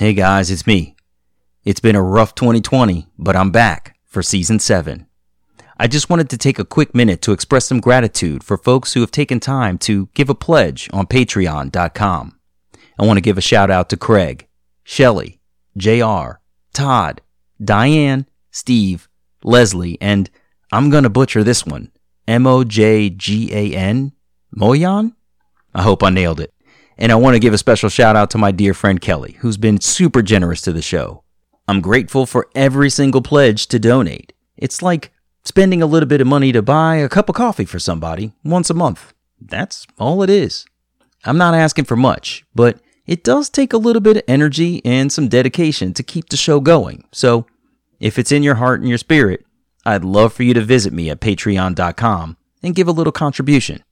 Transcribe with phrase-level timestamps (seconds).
[0.00, 0.96] Hey guys, it's me.
[1.62, 5.06] It's been a rough 2020, but I'm back for season 7.
[5.76, 9.00] I just wanted to take a quick minute to express some gratitude for folks who
[9.02, 12.38] have taken time to give a pledge on patreon.com.
[12.98, 14.48] I want to give a shout out to Craig,
[14.84, 15.38] Shelly,
[15.76, 16.40] JR,
[16.72, 17.20] Todd,
[17.62, 19.06] Diane, Steve,
[19.44, 20.30] Leslie, and
[20.72, 21.92] I'm going to butcher this one
[22.26, 24.12] M O J G A N?
[24.56, 25.14] Moyan?
[25.74, 26.54] I hope I nailed it.
[27.00, 29.56] And I want to give a special shout out to my dear friend Kelly, who's
[29.56, 31.24] been super generous to the show.
[31.66, 34.34] I'm grateful for every single pledge to donate.
[34.58, 35.10] It's like
[35.42, 38.68] spending a little bit of money to buy a cup of coffee for somebody once
[38.68, 39.14] a month.
[39.40, 40.66] That's all it is.
[41.24, 45.10] I'm not asking for much, but it does take a little bit of energy and
[45.10, 47.04] some dedication to keep the show going.
[47.12, 47.46] So,
[47.98, 49.46] if it's in your heart and your spirit,
[49.86, 53.82] I'd love for you to visit me at patreon.com and give a little contribution.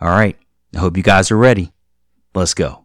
[0.00, 0.36] All right,
[0.74, 1.72] I hope you guys are ready.
[2.34, 2.84] Let's go.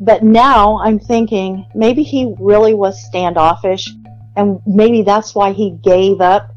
[0.00, 3.88] But now I'm thinking maybe he really was standoffish,
[4.36, 6.48] and maybe that's why he gave up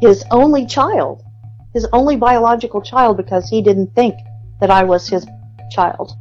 [0.00, 1.22] his only child,
[1.74, 4.14] his only biological child, because he didn't think
[4.60, 5.26] that I was his
[5.70, 6.12] child.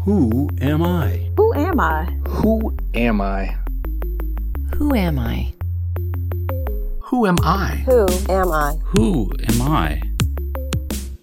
[0.00, 1.25] Who am I?
[1.66, 2.04] Who am I?
[2.28, 3.56] Who am I?
[4.76, 5.52] Who am I?
[7.00, 7.82] Who am I?
[7.84, 8.76] Who am I?
[8.84, 10.00] Who am I?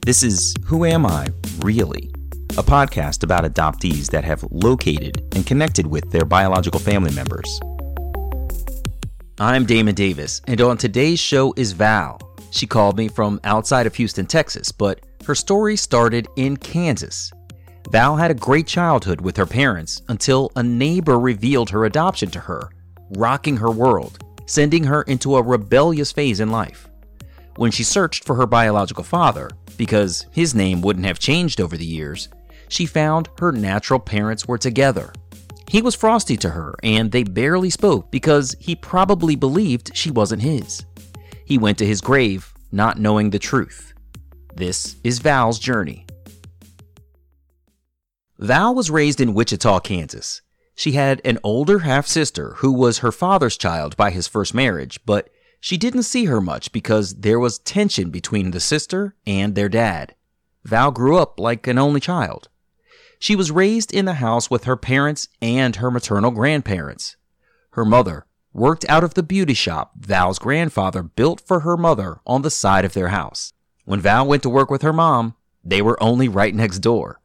[0.06, 1.28] This is Who Am I,
[1.60, 2.12] Really?
[2.58, 7.62] A podcast about adoptees that have located and connected with their biological family members.
[9.40, 12.20] I'm Damon Davis, and on today's show is Val.
[12.52, 17.32] She called me from outside of Houston, Texas, but her story started in Kansas.
[17.90, 22.40] Val had a great childhood with her parents until a neighbor revealed her adoption to
[22.40, 22.70] her,
[23.12, 26.90] rocking her world, sending her into a rebellious phase in life.
[27.56, 31.86] When she searched for her biological father, because his name wouldn't have changed over the
[31.86, 32.30] years,
[32.68, 35.14] she found her natural parents were together.
[35.70, 40.42] He was frosty to her, and they barely spoke because he probably believed she wasn't
[40.42, 40.86] his.
[41.46, 43.94] He went to his grave not knowing the truth.
[44.56, 46.06] This is Val's journey.
[48.44, 50.42] Val was raised in Wichita, Kansas.
[50.76, 55.00] She had an older half sister who was her father's child by his first marriage,
[55.06, 55.30] but
[55.62, 60.16] she didn't see her much because there was tension between the sister and their dad.
[60.66, 62.50] Val grew up like an only child.
[63.18, 67.16] She was raised in the house with her parents and her maternal grandparents.
[67.72, 72.42] Her mother worked out of the beauty shop Val's grandfather built for her mother on
[72.42, 73.54] the side of their house.
[73.86, 77.22] When Val went to work with her mom, they were only right next door.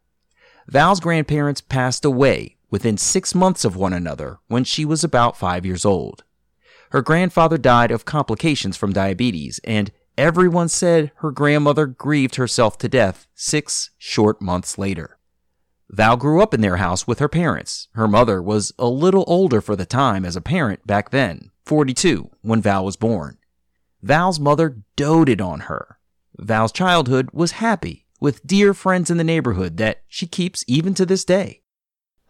[0.69, 5.65] Val's grandparents passed away within six months of one another when she was about five
[5.65, 6.25] years old.
[6.91, 12.89] Her grandfather died of complications from diabetes, and everyone said her grandmother grieved herself to
[12.89, 15.19] death six short months later.
[15.89, 17.89] Val grew up in their house with her parents.
[17.93, 22.29] Her mother was a little older for the time as a parent back then, 42,
[22.43, 23.39] when Val was born.
[24.03, 25.99] Val's mother doted on her.
[26.37, 31.07] Val's childhood was happy with dear friends in the neighborhood that she keeps even to
[31.07, 31.63] this day.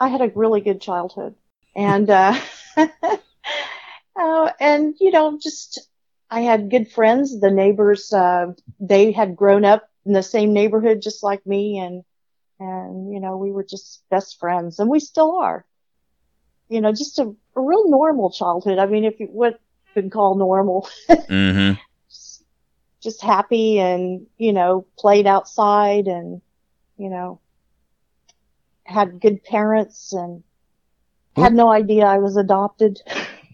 [0.01, 1.35] I had a really good childhood,
[1.75, 2.39] and uh,
[2.77, 5.89] uh, and you know, just
[6.31, 7.41] I had good friends.
[7.41, 12.05] The neighbors, uh, they had grown up in the same neighborhood just like me, and
[12.61, 15.65] and you know, we were just best friends, and we still are.
[16.69, 18.79] You know, just a, a real normal childhood.
[18.79, 19.59] I mean, if you what
[19.95, 20.89] you could call normal.
[21.09, 21.75] Mm-hmm.
[23.03, 26.41] Just happy and, you know, played outside and,
[26.97, 27.41] you know,
[28.85, 30.43] had good parents and
[31.35, 31.43] hmm?
[31.43, 33.01] had no idea I was adopted.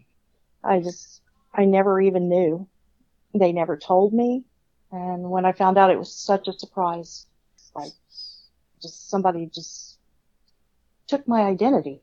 [0.65, 1.21] I just,
[1.53, 2.67] I never even knew.
[3.35, 4.45] They never told me.
[4.91, 7.27] And when I found out, it was such a surprise.
[7.75, 7.93] Like,
[8.81, 9.99] just somebody just
[11.09, 12.01] took my identity.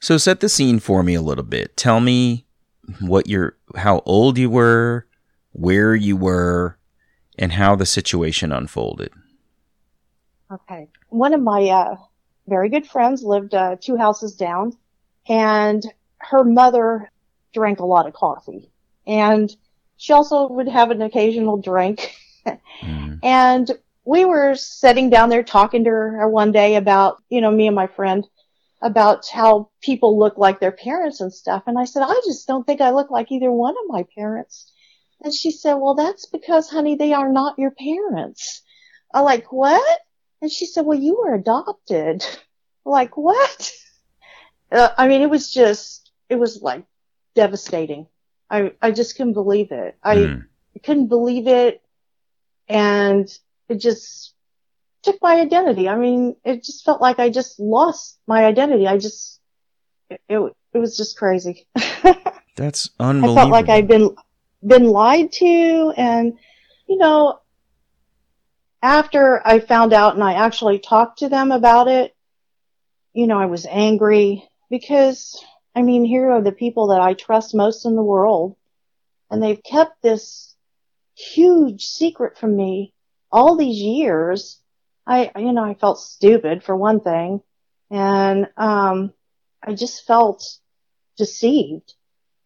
[0.00, 1.76] So set the scene for me a little bit.
[1.76, 2.46] Tell me
[3.00, 5.06] what you're, how old you were,
[5.56, 6.78] where you were,
[7.38, 9.10] and how the situation unfolded.
[10.50, 10.88] Okay.
[11.08, 11.96] One of my uh,
[12.46, 14.76] very good friends lived uh, two houses down,
[15.28, 15.82] and
[16.18, 17.10] her mother
[17.52, 18.70] drank a lot of coffee,
[19.06, 19.54] and
[19.96, 22.14] she also would have an occasional drink.
[22.82, 23.20] Mm.
[23.22, 23.72] And
[24.04, 27.74] we were sitting down there talking to her one day about, you know, me and
[27.74, 28.24] my friend
[28.80, 31.64] about how people look like their parents and stuff.
[31.66, 34.70] And I said, I just don't think I look like either one of my parents.
[35.22, 38.62] And she said, well, that's because, honey, they are not your parents.
[39.14, 40.00] I'm like, what?
[40.42, 42.22] And she said, well, you were adopted.
[42.84, 43.72] I'm like, what?
[44.70, 46.84] Uh, I mean, it was just, it was like
[47.34, 48.06] devastating.
[48.50, 49.96] I, I just couldn't believe it.
[50.02, 50.38] I Hmm.
[50.84, 51.82] couldn't believe it.
[52.68, 53.28] And
[53.68, 54.34] it just
[55.02, 55.88] took my identity.
[55.88, 58.86] I mean, it just felt like I just lost my identity.
[58.86, 59.40] I just,
[60.10, 61.66] it, it, it was just crazy.
[62.56, 63.38] That's unbelievable.
[63.38, 64.14] I felt like I'd been,
[64.64, 66.38] been lied to and,
[66.88, 67.40] you know,
[68.82, 72.14] after I found out and I actually talked to them about it,
[73.12, 75.42] you know, I was angry because,
[75.74, 78.56] I mean, here are the people that I trust most in the world
[79.30, 80.54] and they've kept this
[81.14, 82.92] huge secret from me
[83.32, 84.60] all these years.
[85.06, 87.40] I, you know, I felt stupid for one thing
[87.90, 89.12] and, um,
[89.62, 90.44] I just felt
[91.16, 91.94] deceived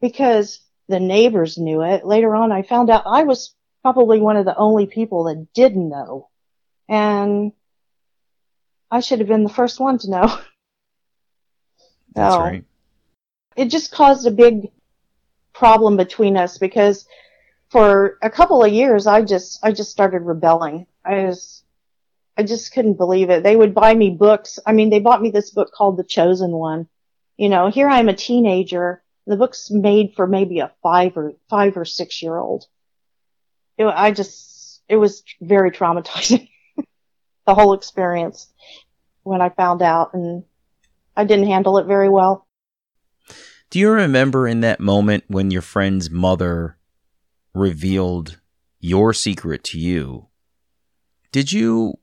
[0.01, 2.05] because the neighbors knew it.
[2.05, 5.89] Later on, I found out I was probably one of the only people that didn't
[5.89, 6.29] know.
[6.89, 7.53] And
[8.91, 10.27] I should have been the first one to know.
[12.15, 12.65] That's So, right.
[13.57, 14.71] It just caused a big
[15.53, 17.07] problem between us because
[17.71, 20.87] for a couple of years, I just, I just started rebelling.
[21.05, 21.63] I was,
[22.37, 23.43] I just couldn't believe it.
[23.43, 24.59] They would buy me books.
[24.67, 26.89] I mean, they bought me this book called The Chosen One.
[27.37, 29.03] You know, here I'm a teenager.
[29.27, 32.67] The book's made for maybe a five or five or six year old.
[33.77, 36.49] It, I just, it was very traumatizing.
[37.47, 38.49] the whole experience
[39.23, 40.45] when I found out and
[41.17, 42.47] I didn't handle it very well.
[43.71, 46.77] Do you remember in that moment when your friend's mother
[47.55, 48.41] revealed
[48.79, 50.29] your secret to you?
[51.33, 51.99] Did you,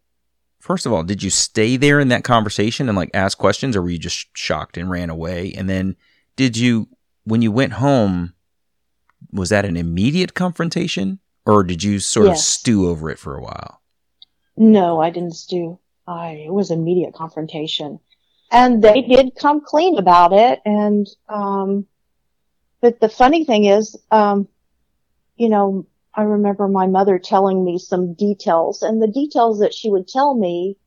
[0.60, 3.82] first of all, did you stay there in that conversation and like ask questions or
[3.82, 5.54] were you just shocked and ran away?
[5.54, 5.96] And then
[6.36, 6.88] did you,
[7.28, 8.34] when you went home,
[9.34, 13.42] was that an immediate confrontation or did you sort of stew over it for a
[13.42, 13.82] while?
[14.56, 15.80] No, I didn't stew.
[16.08, 18.00] I, it was immediate confrontation.
[18.50, 20.62] And they did come clean about it.
[20.64, 21.86] And, um,
[22.80, 24.48] but the funny thing is, um,
[25.36, 29.90] you know, I remember my mother telling me some details and the details that she
[29.90, 30.78] would tell me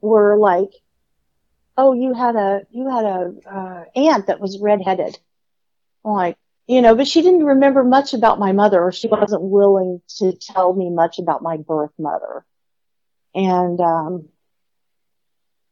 [0.00, 0.70] were like,
[1.78, 5.16] oh, you had a, you had a, uh, aunt that was redheaded.
[6.04, 6.36] I'm like,
[6.66, 10.32] you know, but she didn't remember much about my mother or she wasn't willing to
[10.32, 12.44] tell me much about my birth mother.
[13.32, 14.28] And, um,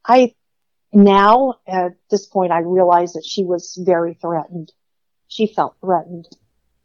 [0.04, 0.34] I,
[0.92, 4.70] now at this point, I realize that she was very threatened.
[5.26, 6.28] She felt threatened.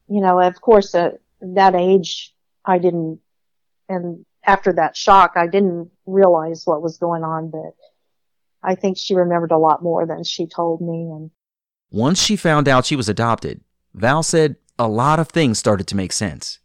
[0.10, 2.34] You know, of course, at that age,
[2.66, 3.20] I didn't,
[3.88, 7.76] and after that shock, I didn't realize what was going on, but
[8.64, 11.10] I think she remembered a lot more than she told me.
[11.12, 11.32] And
[11.90, 13.62] Once she found out she was adopted,
[13.94, 16.60] Val said a lot of things started to make sense.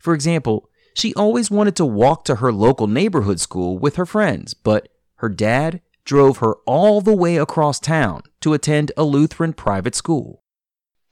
[0.00, 4.54] For example, she always wanted to walk to her local neighborhood school with her friends,
[4.54, 9.94] but her dad drove her all the way across town to attend a Lutheran private
[9.94, 10.42] school.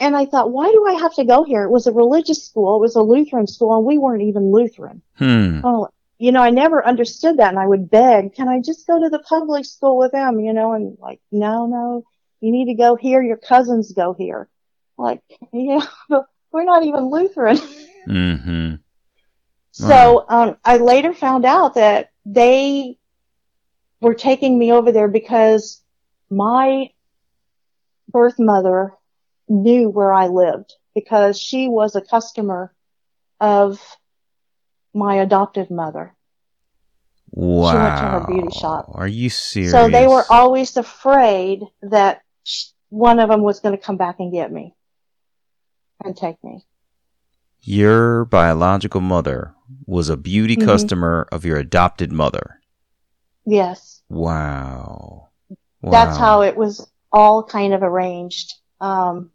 [0.00, 1.62] And I thought, why do I have to go here?
[1.62, 2.76] It was a religious school.
[2.76, 5.02] It was a Lutheran school and we weren't even Lutheran.
[5.16, 5.60] Hmm.
[5.60, 9.00] Well, you know, I never understood that and I would beg, can I just go
[9.00, 10.38] to the public school with them?
[10.38, 12.04] You know, and like, no, no,
[12.40, 13.22] you need to go here.
[13.22, 14.46] Your cousins go here.
[14.98, 15.22] Like,
[15.52, 15.80] yeah,
[16.10, 17.58] but we're not even Lutheran.
[18.06, 18.74] Mm-hmm.
[19.72, 22.98] So, um, I later found out that they
[24.02, 25.82] were taking me over there because
[26.28, 26.90] my
[28.08, 28.92] birth mother
[29.48, 32.74] knew where I lived because she was a customer
[33.40, 33.80] of
[34.94, 36.14] my adoptive mother.
[37.32, 37.70] Wow.
[37.70, 38.86] She went to her beauty shop.
[38.92, 39.72] Are you serious?
[39.72, 42.22] So they were always afraid that
[42.88, 44.74] one of them was going to come back and get me
[46.02, 46.64] and take me.
[47.62, 49.54] Your biological mother
[49.86, 50.64] was a beauty Mhm.
[50.64, 52.60] customer of your adopted mother.
[53.44, 54.02] Yes.
[54.08, 55.28] Wow.
[55.82, 55.90] wow.
[55.90, 58.54] That's how it was all kind of arranged.
[58.80, 59.30] Um,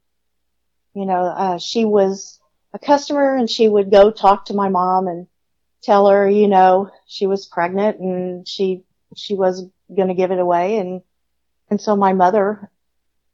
[0.93, 2.39] you know, uh, she was
[2.74, 5.27] a customer and she would go talk to my mom and
[5.86, 8.84] tell her, you know, she was pregnant and she,
[9.15, 9.65] she was
[9.96, 10.77] going to give it away.
[10.77, 11.01] And,
[11.70, 12.70] and so my mother,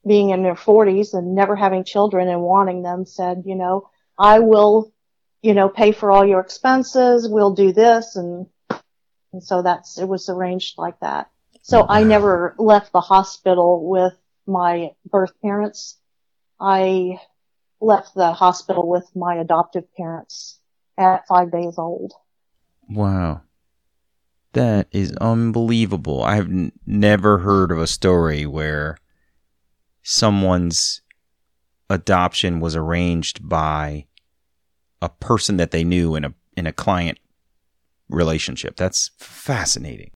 [0.05, 4.39] being in her forties and never having children and wanting them said, you know, I
[4.39, 4.91] will,
[5.41, 7.29] you know, pay for all your expenses.
[7.29, 8.15] We'll do this.
[8.15, 8.47] And,
[9.31, 11.29] and so that's, it was arranged like that.
[11.63, 14.13] So I never left the hospital with
[14.47, 15.97] my birth parents.
[16.59, 17.19] I
[17.79, 20.59] left the hospital with my adoptive parents
[20.97, 22.13] at five days old.
[22.91, 23.41] Wow.
[24.53, 26.23] That is unbelievable.
[26.23, 28.97] I've n- never heard of a story where
[30.03, 31.01] someone's
[31.89, 34.07] adoption was arranged by
[35.01, 37.17] a person that they knew in a in a client
[38.09, 38.75] relationship.
[38.75, 40.11] That's fascinating.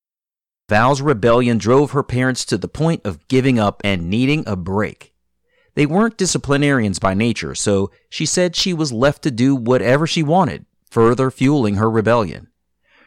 [0.67, 5.13] Val's rebellion drove her parents to the point of giving up and needing a break.
[5.75, 10.24] They weren't disciplinarians by nature, so she said she was left to do whatever she
[10.24, 12.48] wanted, further fueling her rebellion.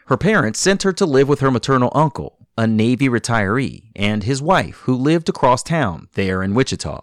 [0.08, 4.40] Her parents sent her to live with her maternal uncle, a Navy retiree, and his
[4.40, 7.02] wife, who lived across town there in Wichita.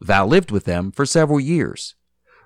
[0.00, 1.94] Val lived with them for several years.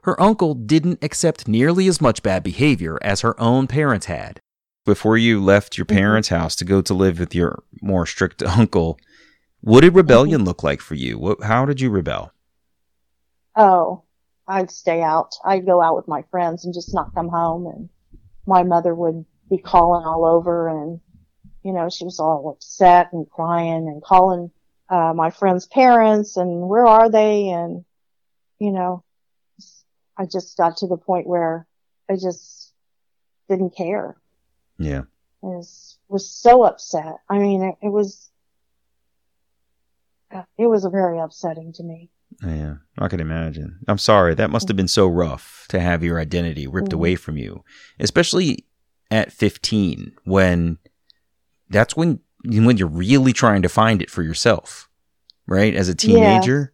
[0.03, 4.39] Her uncle didn't accept nearly as much bad behavior as her own parents had.
[4.85, 5.97] Before you left your mm-hmm.
[5.97, 8.99] parents' house to go to live with your more strict uncle,
[9.63, 10.49] what did rebellion mm-hmm.
[10.49, 11.19] look like for you?
[11.19, 12.33] What, how did you rebel?
[13.57, 14.03] Oh,
[14.47, 15.37] I'd stay out.
[15.43, 17.89] I'd go out with my friends and just not come home and
[18.47, 21.01] my mother would be calling all over and,
[21.63, 24.51] you know, she was all upset and crying and calling,
[24.89, 27.49] uh, my friends' parents and where are they?
[27.49, 27.85] And,
[28.59, 29.05] you know,
[30.17, 31.67] I just got to the point where
[32.11, 32.73] I just
[33.49, 34.17] didn't care.
[34.79, 35.03] Yeah.
[35.43, 37.17] I was, was so upset.
[37.29, 38.31] I mean, it, it was,
[40.59, 42.11] it was very upsetting to me.
[42.45, 43.79] Yeah, I can imagine.
[43.87, 44.35] I'm sorry.
[44.35, 46.95] That must have been so rough to have your identity ripped Mhm.
[46.95, 47.65] away from you,
[48.01, 48.67] especially
[49.11, 50.79] at 15 when
[51.71, 54.89] that's when when you're really trying to find it for yourself,
[55.47, 55.75] right?
[55.75, 56.73] As a teenager,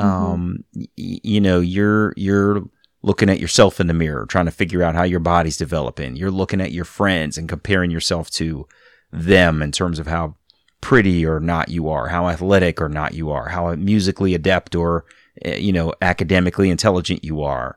[0.00, 0.04] Mhm.
[0.04, 2.62] um y- you know, you're you're
[3.02, 6.16] looking at yourself in the mirror, trying to figure out how your body's developing.
[6.16, 8.66] You're looking at your friends and comparing yourself to
[9.12, 10.36] them in terms of how
[10.80, 15.04] pretty or not you are, how athletic or not you are, how musically adept or
[15.44, 17.76] eh, you know academically intelligent you are,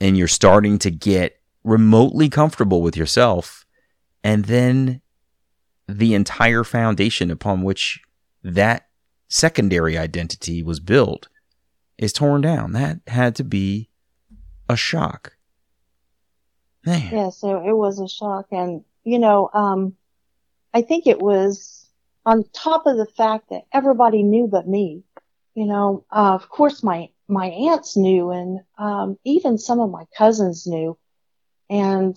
[0.00, 3.64] and you're starting to get remotely comfortable with yourself,
[4.24, 5.00] and then
[5.88, 8.00] the entire foundation upon which
[8.42, 8.88] that
[9.28, 11.28] secondary identity was built
[11.98, 12.72] is torn down.
[12.72, 13.88] That had to be
[14.68, 15.36] a shock.
[16.84, 17.12] Man.
[17.12, 18.46] Yeah, so it was a shock.
[18.50, 19.94] And, you know, um,
[20.74, 21.86] I think it was
[22.26, 25.04] on top of the fact that everybody knew but me.
[25.54, 30.04] You know, uh, of course my, my aunts knew and, um, even some of my
[30.16, 30.98] cousins knew
[31.70, 32.16] and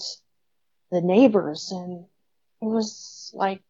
[0.92, 2.06] the neighbors and
[2.62, 3.62] it was like,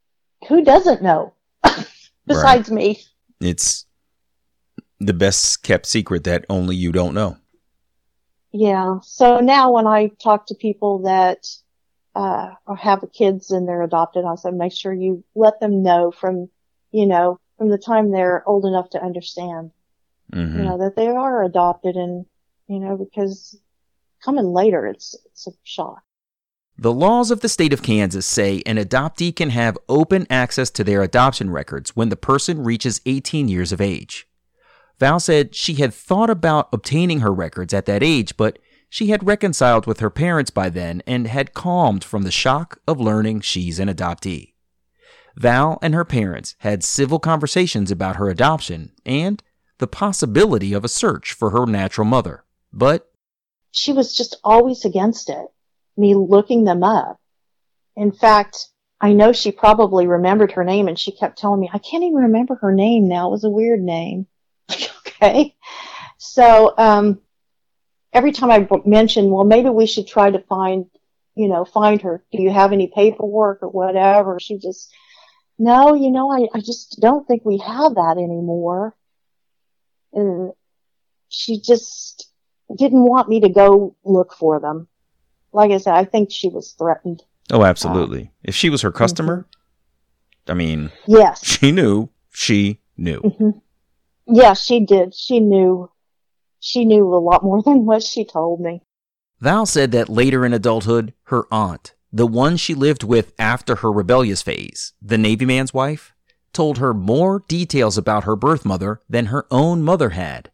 [0.48, 1.34] who doesn't know
[2.27, 3.01] besides me?
[3.39, 3.86] It's
[5.00, 7.38] the best kept secret that only you don't know.
[8.51, 9.00] Yeah.
[9.03, 11.48] So now when I talk to people that
[12.15, 16.12] uh or have kids and they're adopted, I say make sure you let them know
[16.12, 16.50] from
[16.91, 19.72] you know, from the time they're old enough to understand,
[20.32, 22.25] hmm you know, that they are adopted and
[22.67, 23.60] you know, because
[24.25, 26.01] coming later it's it's a shock.
[26.77, 30.84] The laws of the state of Kansas say an adoptee can have open access to
[30.84, 34.27] their adoption records when the person reaches 18 years of age.
[35.00, 39.25] Val said she had thought about obtaining her records at that age, but she had
[39.25, 43.79] reconciled with her parents by then and had calmed from the shock of learning she's
[43.79, 44.53] an adoptee.
[45.38, 49.44] Val and her parents had civil conversations about her adoption and
[49.77, 52.44] the possibility of a search for her natural mother.
[52.72, 53.10] But
[53.75, 55.48] She was just always against it,
[55.98, 57.20] me looking them up.
[57.98, 58.70] In fact,
[59.01, 62.15] I know she probably remembered her name and she kept telling me, I can't even
[62.15, 63.27] remember her name now.
[63.27, 64.27] It was a weird name.
[64.72, 65.58] okay.
[66.17, 67.20] So, um,
[68.13, 70.86] every time I mentioned, well, maybe we should try to find,
[71.36, 72.24] you know, find her.
[72.32, 74.39] Do you have any paperwork or whatever?
[74.39, 74.89] She just,
[75.60, 78.96] no, you know, I, I just don't think we have that anymore.
[80.13, 80.53] And
[81.27, 82.25] she just
[82.75, 84.88] didn't want me to go look for them.
[85.51, 87.24] Like I said, I think she was threatened.
[87.51, 88.31] Oh, absolutely.
[88.43, 89.45] if she was her customer,
[90.48, 91.45] I mean, Yes.
[91.45, 92.10] she knew.
[92.31, 93.19] She knew.
[93.19, 93.51] hmm
[94.27, 95.13] Yeah, she did.
[95.13, 95.89] She knew.
[96.60, 98.81] She knew a lot more than what she told me.
[99.39, 103.91] Val said that later in adulthood, her aunt, the one she lived with after her
[103.91, 106.13] rebellious phase, the Navy man's wife,
[106.53, 110.50] told her more details about her birth mother than her own mother had.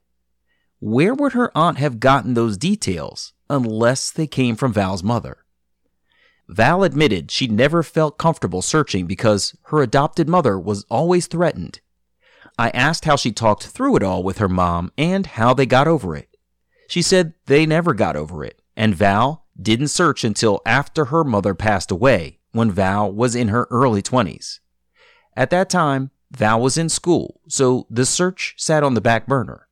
[0.81, 5.45] Where would her aunt have gotten those details unless they came from Val's mother?
[6.49, 11.81] Val admitted she'd never felt comfortable searching because her adopted mother was always threatened.
[12.57, 15.87] I asked how she talked through it all with her mom and how they got
[15.87, 16.35] over it.
[16.89, 21.53] She said they never got over it, and Val didn't search until after her mother
[21.53, 24.59] passed away, when Val was in her early 20s.
[25.37, 29.67] At that time, Val was in school, so the search sat on the back burner.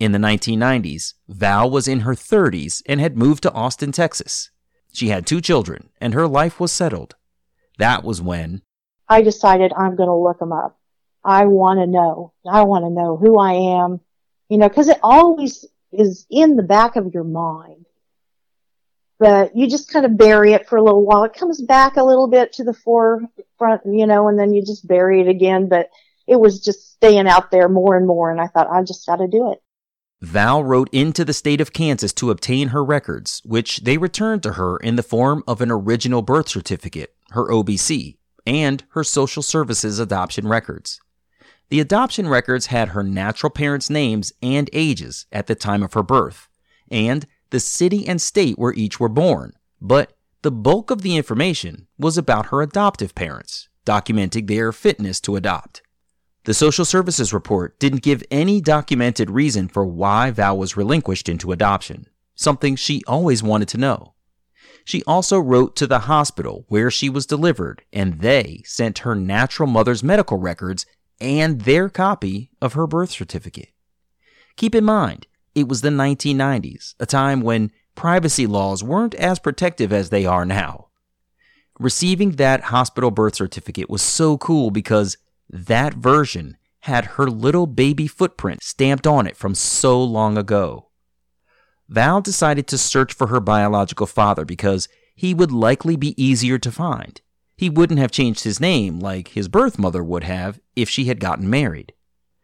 [0.00, 4.50] In the 1990s, Val was in her 30s and had moved to Austin, Texas.
[4.92, 7.14] She had two children, and her life was settled.
[7.78, 8.62] That was when
[9.08, 10.78] I decided I'm going to look them up.
[11.24, 12.32] I want to know.
[12.46, 14.00] I want to know who I am,
[14.48, 17.86] you know, because it always is in the back of your mind.
[19.18, 21.24] But you just kind of bury it for a little while.
[21.24, 24.86] It comes back a little bit to the forefront, you know, and then you just
[24.86, 25.68] bury it again.
[25.68, 25.90] But
[26.26, 28.30] it was just staying out there more and more.
[28.30, 29.62] And I thought, I just got to do it.
[30.24, 34.54] Val wrote into the state of Kansas to obtain her records, which they returned to
[34.54, 38.16] her in the form of an original birth certificate, her OBC,
[38.46, 41.00] and her social services adoption records.
[41.68, 46.02] The adoption records had her natural parents' names and ages at the time of her
[46.02, 46.48] birth,
[46.90, 51.86] and the city and state where each were born, but the bulk of the information
[51.98, 55.82] was about her adoptive parents, documenting their fitness to adopt.
[56.44, 61.52] The social services report didn't give any documented reason for why Val was relinquished into
[61.52, 64.12] adoption, something she always wanted to know.
[64.84, 69.66] She also wrote to the hospital where she was delivered, and they sent her natural
[69.66, 70.84] mother's medical records
[71.18, 73.70] and their copy of her birth certificate.
[74.56, 79.94] Keep in mind, it was the 1990s, a time when privacy laws weren't as protective
[79.94, 80.88] as they are now.
[81.80, 85.16] Receiving that hospital birth certificate was so cool because
[85.48, 90.90] that version had her little baby footprint stamped on it from so long ago.
[91.88, 96.70] Val decided to search for her biological father because he would likely be easier to
[96.72, 97.20] find.
[97.56, 101.20] He wouldn't have changed his name like his birth mother would have if she had
[101.20, 101.92] gotten married.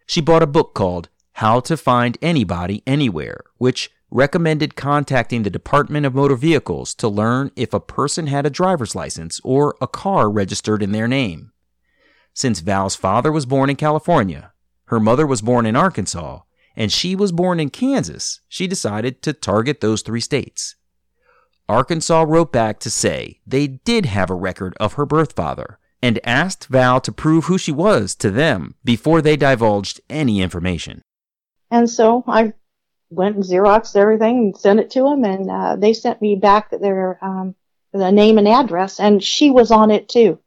[0.07, 6.07] She bought a book called How to Find Anybody Anywhere, which recommended contacting the Department
[6.07, 10.31] of Motor Vehicles to learn if a person had a driver's license or a car
[10.31, 11.53] registered in their name.
[12.33, 14.53] Since Val's father was born in California,
[14.87, 16.41] her mother was born in Arkansas,
[16.77, 20.77] and she was born in Kansas, she decided to target those three states.
[21.69, 26.19] Arkansas wrote back to say they did have a record of her birth father and
[26.25, 31.03] asked Val to prove who she was to them before they divulged any information.
[31.71, 32.55] And so I
[33.11, 36.71] went and Xeroxed everything and sent it to them, and uh, they sent me back
[36.71, 37.55] their um,
[37.93, 40.39] the name and address, and she was on it too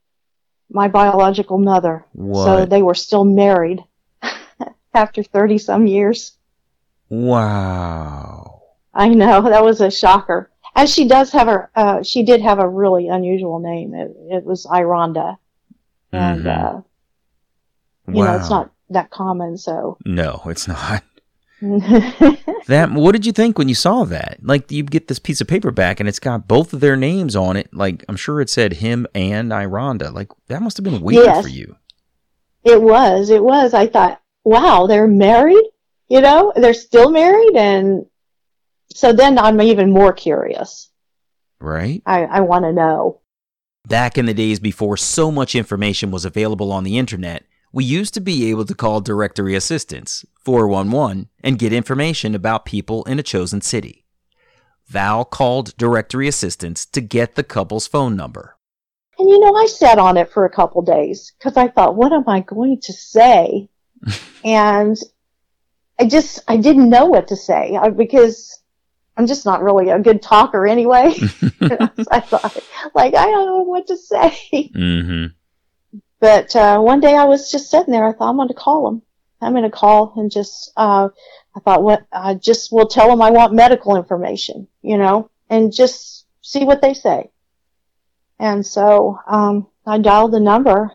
[0.70, 2.06] my biological mother.
[2.14, 2.46] What?
[2.46, 3.84] So they were still married
[4.94, 6.34] after 30 some years.
[7.10, 8.62] Wow.
[8.94, 10.50] I know, that was a shocker.
[10.76, 13.94] And she does have her, uh, she did have a really unusual name.
[13.94, 15.38] It, it was Ironda.
[16.12, 16.78] And, Mhm.
[16.78, 16.82] uh,
[18.08, 19.98] you know, it's not that common, so.
[20.06, 21.04] No, it's not.
[22.68, 24.40] That what did you think when you saw that?
[24.42, 27.36] Like you get this piece of paper back and it's got both of their names
[27.36, 27.74] on it.
[27.74, 30.14] Like I'm sure it said him and Ironda.
[30.14, 31.42] Like that must have been weird Yes.
[31.44, 31.76] for you.
[32.64, 33.74] it was, it was.
[33.74, 35.64] I thought, wow, they're married?
[36.08, 37.56] You know, they're still married?
[37.56, 38.06] And
[38.94, 40.90] so then I'm even more curious.
[41.60, 42.02] Right?
[42.06, 43.20] I, I want to know.
[43.88, 48.14] Back in the days before so much information was available on the internet, we used
[48.14, 53.24] to be able to call directory assistance, 411, and get information about people in a
[53.24, 54.06] chosen city.
[54.88, 58.58] Val called directory assistance to get the couple's phone number.
[59.18, 62.14] And you know, I sat on it for a couple days because I thought, what
[62.14, 63.70] am I going to say?
[64.46, 64.96] and
[66.00, 68.62] I just, I didn't know what to say because
[69.18, 71.16] I'm just not really a good talker anyway.
[72.12, 72.58] I thought,
[72.94, 74.70] like, I don't know what to say.
[74.76, 75.26] mm-hmm.
[76.24, 78.08] But uh, one day I was just sitting there.
[78.08, 79.02] I thought, I'm going to call him.
[79.42, 81.10] I'm going to call and just, uh,
[81.54, 85.74] I thought, what, I just will tell him I want medical information, you know, and
[85.74, 87.30] just see what they say.
[88.40, 90.92] And so, um, I dialed the number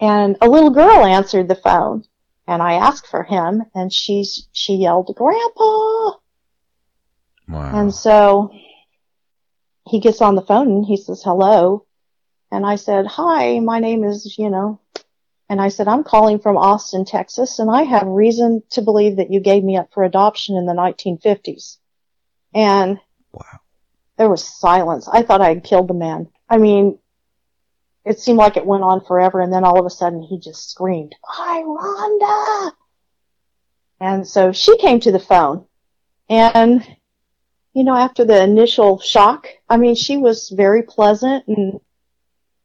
[0.00, 2.02] and a little girl answered the phone
[2.48, 6.18] and I asked for him and she's, she yelled, Grandpa!
[7.46, 7.70] Wow.
[7.72, 8.52] And so
[9.88, 11.86] he gets on the phone and he says, hello.
[12.52, 14.78] And I said, hi, my name is, you know,
[15.48, 19.32] and I said, I'm calling from Austin, Texas, and I have reason to believe that
[19.32, 21.78] you gave me up for adoption in the 1950s.
[22.54, 23.00] And
[23.32, 23.60] wow.
[24.18, 25.08] there was silence.
[25.10, 26.28] I thought I had killed the man.
[26.46, 26.98] I mean,
[28.04, 30.70] it seemed like it went on forever, and then all of a sudden he just
[30.70, 32.72] screamed, Hi, Rhonda!
[33.98, 35.64] And so she came to the phone,
[36.28, 36.86] and,
[37.72, 41.80] you know, after the initial shock, I mean, she was very pleasant, and,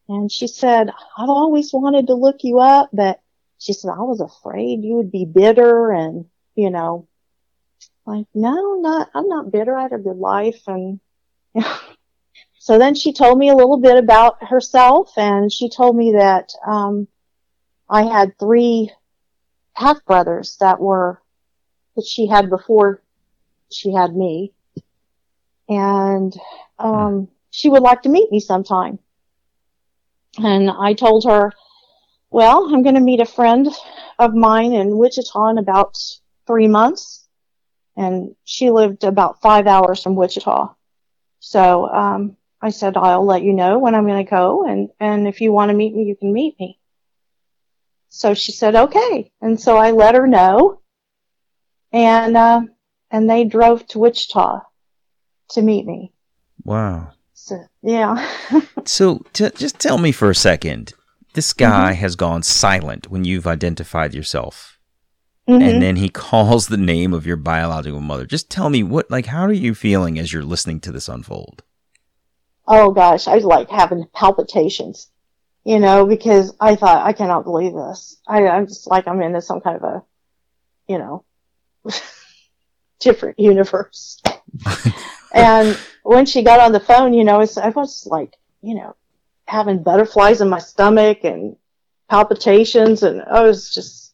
[0.10, 3.20] and she said, I've always wanted to look you up, but
[3.60, 7.08] she said, I was afraid you would be bitter, and, you know,
[8.06, 9.76] like, no, not, I'm not bitter.
[9.76, 11.00] I had a good life, and,
[12.60, 16.52] so then she told me a little bit about herself and she told me that
[16.66, 17.08] um,
[17.90, 18.92] I had three
[19.74, 21.22] half brothers that were
[21.96, 23.02] that she had before
[23.72, 24.54] she had me,
[25.70, 26.36] and
[26.78, 29.00] um, she would like to meet me sometime.
[30.38, 31.52] And I told her,
[32.30, 33.68] well, I'm going to meet a friend
[34.20, 35.98] of mine in Wichita in about
[36.46, 37.28] three months,
[37.96, 40.74] and she lived about five hours from Wichita.
[41.40, 45.28] So um, I said, I'll let you know when I'm going to go, and, and
[45.28, 46.80] if you want to meet me, you can meet me.
[48.10, 49.32] so she said, okay.
[49.42, 50.82] And so I let her know.
[51.92, 52.62] And, uh,
[53.12, 54.62] and they drove to Wichita
[55.52, 56.12] to meet me.
[56.64, 57.12] Wow.
[57.48, 58.30] So, yeah.
[58.86, 60.94] So t- just tell me for a second.
[61.34, 64.80] This guy has gone silent when you've identified yourself,
[65.48, 65.62] Mhm.
[65.62, 68.26] and then he calls the name of your biological mother.
[68.26, 71.64] Just tell me what, like, how are you feeling as you're listening to this unfold?
[72.70, 75.10] oh gosh, I was like having palpitations,
[75.64, 78.18] you know, because I thought, I cannot believe this.
[78.28, 80.04] I, I'm just like, I'm in some kind of a,
[80.90, 81.24] you know,
[83.00, 84.22] different universe.
[85.34, 85.78] and
[86.08, 88.96] when she got on the phone, you know, it's, I was like, you know,
[89.46, 91.58] having butterflies in my stomach and
[92.10, 94.14] palpitations and I was just,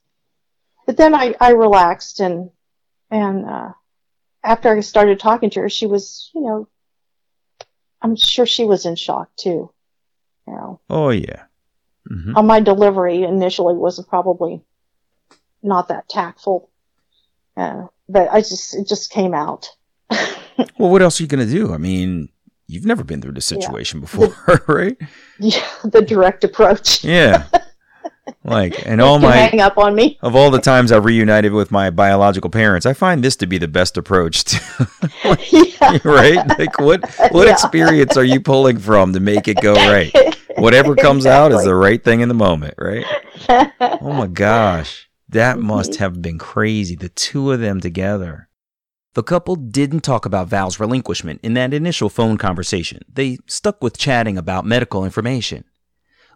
[0.87, 2.49] but then I, I relaxed and,
[3.11, 3.73] and, uh,
[4.43, 6.67] after I started talking to her, she was, you know,
[8.01, 9.71] I'm sure she was in shock too.
[10.47, 11.43] You know, Oh yeah.
[12.07, 14.61] hmm on my delivery initially was probably
[15.61, 16.69] not that tactful,
[17.55, 19.69] uh, but I just it just came out.
[20.77, 21.73] Well, what else are you gonna do?
[21.73, 22.29] I mean,
[22.67, 23.59] you've never been through this Yeah.
[23.59, 24.33] situation before,
[24.67, 24.97] right?
[25.39, 27.03] yeah, the direct approach.
[27.03, 27.45] Yeah.
[28.45, 30.17] Like, and all my hang up on me.
[30.21, 33.57] of all the times I've reunited with my biological parents, I find this to be
[33.57, 34.43] the best approach.
[34.45, 34.87] To,
[35.51, 35.97] yeah.
[36.03, 36.59] right?
[36.59, 37.53] Like, what what Yeah.
[37.53, 40.13] experience are you pulling from to make it go right?
[40.57, 43.05] Whatever comes out is the right thing in the moment, right?
[43.79, 45.09] Oh my gosh.
[45.29, 46.03] That must mm-hmm.
[46.03, 46.95] have been crazy.
[46.95, 48.49] The two of them together.
[49.13, 53.03] The couple didn't talk about Val's relinquishment in that initial phone conversation.
[53.07, 55.65] They stuck with chatting about medical information.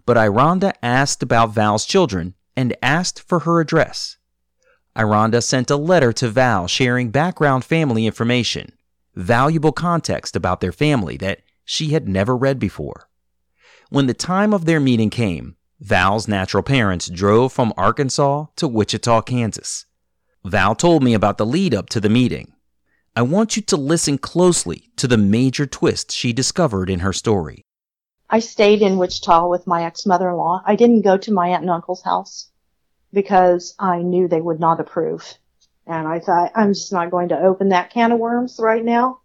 [0.05, 4.17] But Ironda asked about Val's children and asked for her address.
[4.95, 8.71] Ironda sent a letter to Val sharing background family information,
[9.15, 13.09] valuable context about their family that she had never read before.
[13.89, 19.21] When the time of their meeting came, Val's natural parents drove from Arkansas to Wichita,
[19.21, 19.85] Kansas.
[20.43, 22.53] Val told me about the lead up to the meeting.
[23.17, 27.63] I want you to listen closely to the major twist she discovered in her story.
[28.29, 30.61] I stayed in Wichita with my ex-mother-in-law.
[30.67, 32.51] I didn't go to my aunt and uncle's house
[33.11, 35.33] because I knew they would not approve.
[35.87, 39.21] And I thought, I'm just not going to open that can of worms right now.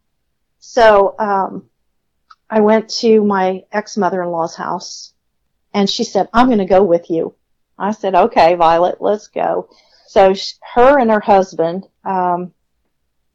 [0.59, 1.69] So, um,
[2.49, 5.13] I went to my ex-mother-in-law's house
[5.75, 7.35] and she said, I'm going to go with you.
[7.79, 9.69] I said, okay, Violet, let's go.
[10.07, 12.55] So sh- her and her husband, um,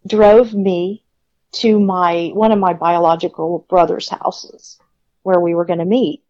[0.07, 1.03] drove me
[1.53, 4.79] to my, one of my biological brother's houses
[5.23, 6.23] where we were going to meet.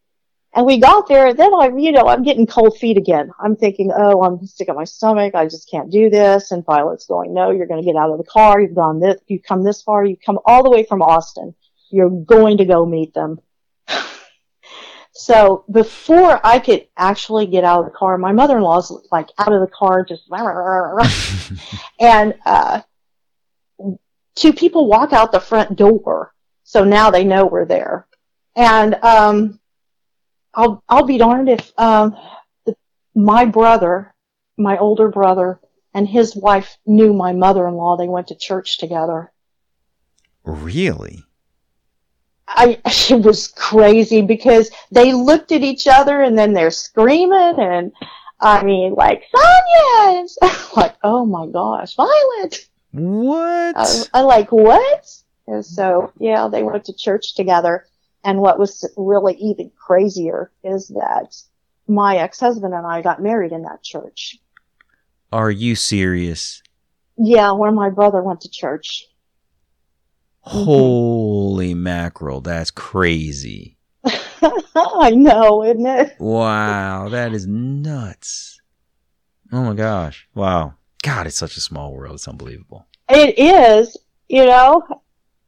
[0.54, 3.32] And we got there, and then I, you know, I'm getting cold feet again.
[3.40, 5.36] I'm thinking, oh, I'm sick at my stomach.
[5.36, 6.52] I just can't do this.
[6.52, 8.60] And Violet's going, no, you're going to get out of the car.
[8.60, 10.04] You've gone this, you've come this far.
[10.04, 11.54] You've come all the way from Austin.
[11.92, 13.40] You're going to go meet them.
[15.12, 19.62] so before I could actually get out of the car, my mother-in-law's like out of
[19.62, 20.24] the car, just,
[22.00, 22.82] and, uh,
[24.38, 26.34] two people walk out the front door.
[26.63, 28.08] So now they know we're there.
[28.56, 29.60] And, um,
[30.54, 32.15] I'll, I'll be darned if, um,
[32.65, 32.76] the,
[33.15, 34.13] my brother,
[34.58, 35.60] my older brother
[35.93, 37.97] and his wife knew my mother-in-law.
[37.97, 39.32] They went to church together.
[40.43, 41.23] Really?
[42.47, 47.91] I, it was crazy because they looked at each other and then they're screaming and
[48.39, 50.28] I mean like, Sonia!
[50.76, 52.67] Like, oh my gosh, Violet!
[52.98, 53.78] What?
[53.78, 55.10] I, I like, what?
[55.48, 57.86] And so, yeah, they went to church together.
[58.24, 61.36] And what was really even crazier is that
[61.88, 64.38] my ex-husband and I got married in that church.
[65.32, 66.62] Are you serious?
[67.18, 69.06] Yeah, where my brother went to church.
[70.46, 70.64] Mm-hmm.
[70.64, 73.78] Holy mackerel, that's crazy.
[74.04, 76.16] I know, isn't it?
[76.20, 78.60] Wow, that is nuts.
[79.52, 80.28] Oh my gosh.
[80.34, 80.76] Wow.
[81.08, 82.15] God, it's such a small world.
[82.15, 82.86] It's unbelievable.
[83.08, 83.96] It is,
[84.28, 84.84] you know.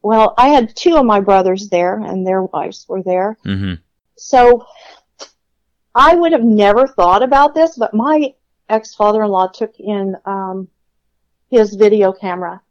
[0.02, 3.38] Well, I had two of my brothers there and their wives were there.
[3.44, 3.74] hmm
[4.18, 4.66] So
[5.94, 8.34] I would have never thought about this, but my
[8.70, 10.70] ex-father-in-law took in um,
[11.50, 12.62] his video camera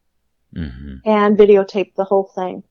[0.54, 2.62] hmm and videotaped the whole thing.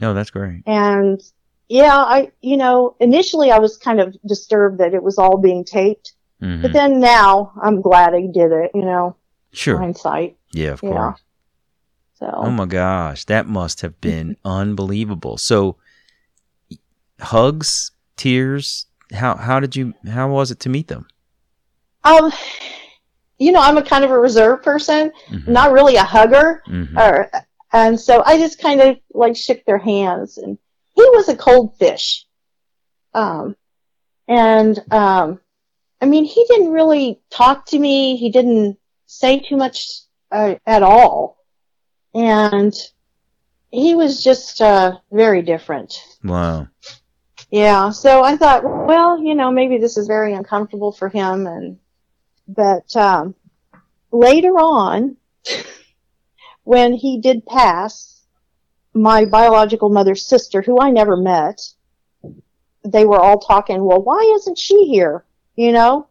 [0.00, 0.64] No, that's great.
[0.66, 1.22] And
[1.68, 5.64] yeah, I, you know, initially I was kind of disturbed that it was all being
[5.64, 9.14] taped, hmm but then now I'm glad he did it, you know,
[9.52, 9.78] Sure.
[9.78, 10.36] hindsight.
[10.52, 11.20] Yeah, of course.
[12.14, 15.36] So, Oh my gosh, that must have been unbelievable.
[15.38, 15.76] So,
[17.20, 18.86] hugs, tears.
[19.12, 19.94] How how did you?
[20.08, 21.06] How was it to meet them?
[22.04, 22.32] um,
[23.38, 25.46] you know, I'm a kind of a reserved person, Mhm.
[25.48, 26.62] not really a hugger.
[26.66, 26.96] Mhm.
[26.96, 27.30] or
[27.72, 30.58] and so I just kind of like shook their hands and
[30.94, 32.26] he was a cold fish.
[33.14, 33.56] Um
[34.28, 35.40] and um
[36.00, 38.16] I mean, he didn't really talk to me.
[38.16, 38.78] He didn't
[39.12, 39.86] say too much
[40.30, 41.36] uh, at all.
[42.14, 42.74] And
[43.70, 45.94] he was just uh, very different.
[46.24, 46.68] Wow.
[47.50, 51.78] Yeah, so I thought, well, you know, maybe this is very uncomfortable for him, and
[52.48, 53.34] but um,
[54.10, 55.16] later on,
[56.64, 58.22] when he did pass,
[58.94, 61.60] my biological mother's sister, who I never met,
[62.84, 63.84] they were all talking.
[63.84, 65.24] Well, why isn't she here?
[65.54, 66.08] You know,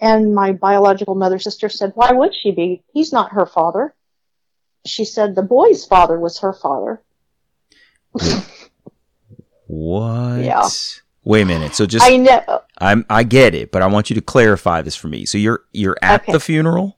[0.00, 2.82] and my biological mother sister said, why would she be?
[2.92, 3.94] He's not her father.
[4.86, 7.02] She said the boy's father was her father.
[9.66, 10.38] What?
[10.42, 10.66] Yeah.
[11.24, 11.74] Wait a minute.
[11.74, 12.62] So just I know.
[12.78, 15.26] I'm I get it, but I want you to clarify this for me.
[15.26, 16.32] So you're you're at Okay.
[16.32, 16.96] the funeral?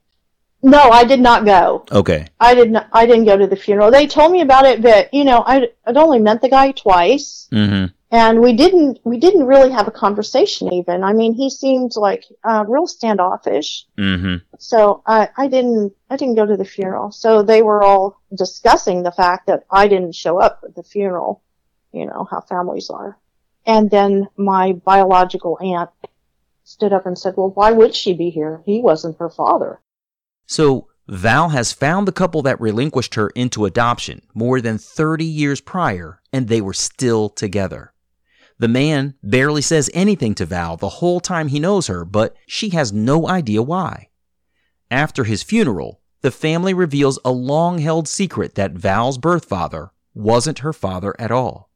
[0.63, 1.85] No, I did not go.
[1.91, 2.27] Okay.
[2.39, 2.87] I did not.
[2.93, 3.91] I didn't go to the funeral.
[3.91, 7.49] They told me about it, but you know, I I'd only met the guy twice,
[7.51, 7.93] Mm-hmm.
[8.11, 10.71] And we didn't we didn't really have a conversation.
[10.73, 13.85] Even I mean, he seemed like uh, real standoffish.
[13.97, 14.43] Mm-hmm.
[14.59, 17.11] So I I didn't I didn't go to the funeral.
[17.11, 21.41] So they were all discussing the fact that I didn't show up at the funeral.
[21.93, 23.17] You know how families are.
[23.65, 25.89] And then my biological aunt
[26.65, 28.61] stood up and said, "Well, why would she be here?
[28.65, 29.79] He wasn't her father."
[30.47, 35.61] So Val has found the couple that relinquished her into adoption more than 30 years
[35.61, 37.93] prior, and they were still together.
[38.61, 42.69] The man barely says anything to Val the whole time he knows her, but she
[42.69, 44.09] has no idea why.
[44.91, 50.59] After his funeral, the family reveals a long held secret that Val's birth father wasn't
[50.59, 51.71] her father at all.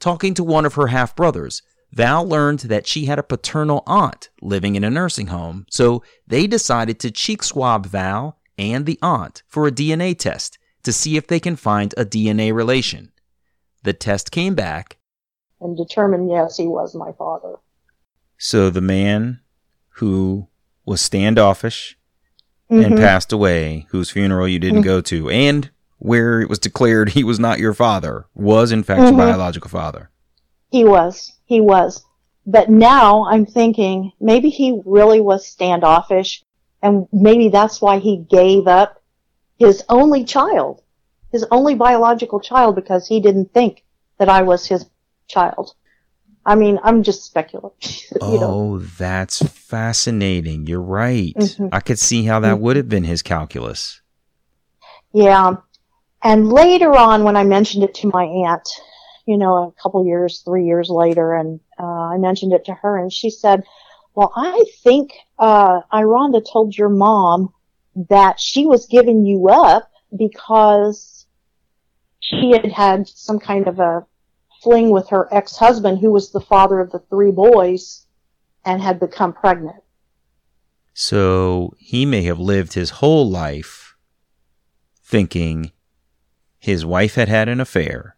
[0.00, 4.30] Talking to one of her half brothers, Val learned that she had a paternal aunt
[4.42, 9.44] living in a nursing home, so they decided to cheek swab Val and the aunt
[9.46, 13.12] for a DNA test to see if they can find a DNA relation.
[13.84, 14.98] The test came back,
[15.64, 17.56] and determined, yes, he was my father.
[18.36, 19.40] so the man
[19.98, 20.46] who
[20.84, 21.96] was standoffish
[22.68, 22.98] and Mhm.
[22.98, 24.84] passed away, whose funeral you didn't Mhm.
[24.84, 29.00] go to, and where it was declared he was not your father, was in fact
[29.00, 29.08] Mhm.
[29.10, 30.10] your biological father.
[30.70, 31.32] He was.
[31.46, 32.04] He was.
[32.44, 36.42] But now I'm thinking maybe he really was standoffish
[36.82, 39.00] and maybe that's why he gave up
[39.58, 40.82] his only child,
[41.30, 43.84] his only biological child because he didn't think
[44.18, 44.84] that I was his
[45.28, 45.74] child.
[46.46, 47.70] I mean, I'm just speculating.
[48.20, 48.50] you know.
[48.50, 50.66] Oh, that's fascinating.
[50.66, 51.34] You're right.
[51.34, 51.70] Mhm.
[51.72, 54.02] I could see how that would have been his calculus.
[55.12, 55.56] Yeah.
[56.22, 58.68] And later on, when I mentioned it to my aunt,
[59.26, 62.98] you know, a couple years, three years later, and uh, I mentioned it to her,
[62.98, 63.62] and she said,
[64.14, 67.52] "Well, I think uh, Ironda told your mom
[68.10, 71.26] that she was giving you up because
[72.20, 74.06] she had had some kind of a
[74.64, 78.06] fling with her ex-husband, who was the father of the three boys,
[78.64, 79.82] and had become pregnant."
[80.94, 83.96] So he may have lived his whole life
[85.02, 85.70] thinking
[86.58, 88.16] his wife had had an affair,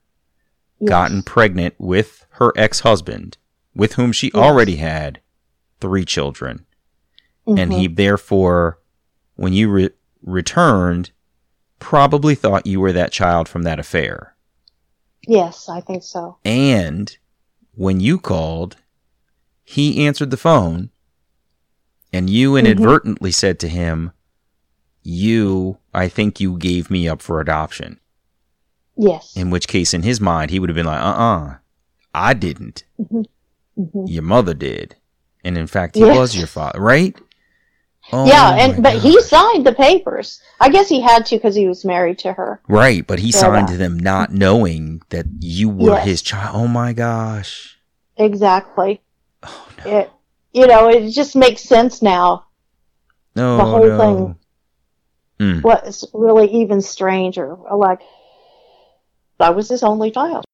[0.78, 0.88] Yes.
[0.88, 3.38] gotten pregnant with her ex husband,
[3.74, 4.42] with whom she Yes.
[4.42, 5.20] already had
[5.80, 6.64] three children.
[7.46, 7.76] And Mhm.
[7.76, 8.78] he therefore,
[9.34, 9.90] when you re-
[10.22, 11.10] returned,
[11.78, 14.35] probably thought you were that child from that affair.
[15.26, 16.38] Yes, I think so.
[16.44, 17.16] And
[17.74, 18.76] when you called,
[19.64, 20.90] he answered the phone,
[22.12, 22.66] and you Mm-hmm.
[22.66, 24.12] inadvertently said to him,
[25.02, 28.00] You, I think you gave me up for adoption.
[28.96, 29.36] Yes.
[29.36, 31.54] In which case, in his mind, he would have been like, Uh uh
[32.14, 32.84] I didn't.
[32.98, 33.26] Mhm.
[34.08, 34.96] Your mother did.
[35.44, 36.16] And in fact, he Yes.
[36.16, 37.14] was your father, right?
[38.12, 40.40] Oh yeah, and but he signed the papers.
[40.60, 42.60] I guess he had to because he was married to her.
[42.68, 46.04] Right, but he signed that- them not knowing that you were Yes.
[46.04, 46.54] his child.
[46.54, 47.76] Oh my gosh.
[48.16, 49.00] Exactly.
[49.42, 49.98] Oh no.
[49.98, 50.10] It,
[50.52, 52.46] you know, it just makes sense now.
[53.34, 53.98] No, the whole no.
[53.98, 54.36] thing.
[55.38, 55.62] Mm.
[55.62, 58.00] What's really even stranger, like
[59.38, 60.44] I was his only child.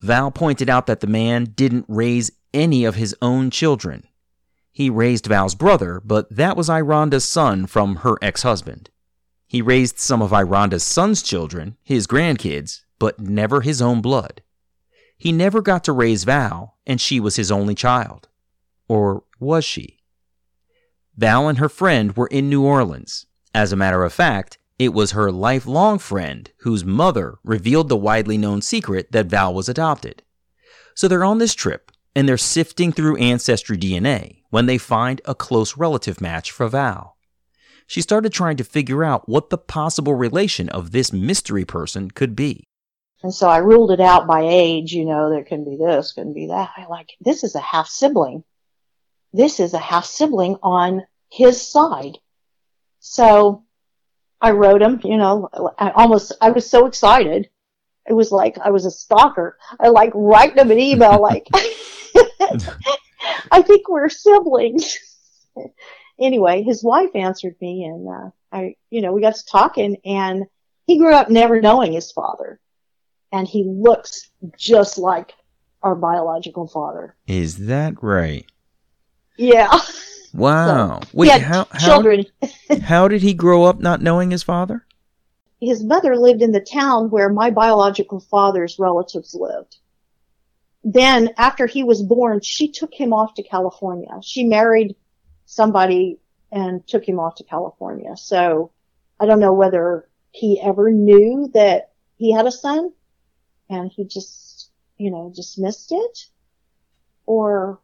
[0.00, 4.04] Val pointed out that the man didn't raise any of his own children.
[4.74, 8.90] He raised Val's brother, but that was Ironda's son from her ex husband.
[9.46, 14.42] He raised some of Ironda's son's children, his grandkids, but never his own blood.
[15.16, 18.28] He never got to raise Val, and she was his only child.
[18.88, 20.00] Or was she?
[21.16, 23.26] Val and her friend were in New Orleans.
[23.54, 28.36] As a matter of fact, it was her lifelong friend whose mother revealed the widely
[28.36, 30.24] known secret that Val was adopted.
[30.96, 35.34] So they're on this trip and they're sifting through ancestry DNA when they find a
[35.34, 37.16] close relative match for Val.
[37.86, 42.34] She started trying to figure out what the possible relation of this mystery person could
[42.34, 42.64] be.
[43.22, 46.32] And so I ruled it out by age, you know, there can be this, can
[46.32, 46.70] be that.
[46.76, 48.44] I like, this is a half sibling.
[49.32, 52.18] this is a half sibling on his side.
[53.00, 53.64] So
[54.40, 55.48] I wrote him, you know,
[55.78, 57.48] I almost, I was so excited.
[58.06, 59.58] It was like I was a stalker.
[59.80, 61.48] I like write him an email like,
[63.50, 64.98] I think we're siblings.
[66.18, 70.44] anyway, his wife answered me and, uh, I, you know, we got to talking and
[70.86, 72.60] he grew up never knowing his father
[73.32, 75.32] and he looks just like
[75.82, 77.16] our biological father.
[77.26, 78.46] Is that right?
[79.36, 79.70] Yeah.
[80.32, 81.00] Wow.
[81.00, 82.26] So, Wait, he had how, how, children.
[82.82, 84.84] how did he grow up not knowing his father?
[85.60, 89.76] His mother lived in the town where my biological father's relatives lived.
[90.84, 94.08] Then after he was born, she took him off to California.
[94.22, 94.96] She married
[95.46, 96.18] somebody
[96.52, 98.16] and took him off to California.
[98.16, 98.70] So
[99.18, 102.92] I don't know whether he ever knew that he had a son
[103.70, 106.26] and he just, you know, dismissed it
[107.24, 107.80] or,